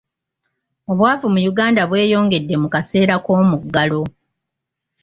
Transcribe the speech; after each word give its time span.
Obwavu 0.91 1.27
mu 1.33 1.39
Uganda 1.51 1.81
bweyongera 1.89 2.55
mu 2.63 2.67
kaseera 2.73 3.15
k'omuggalo. 3.23 4.01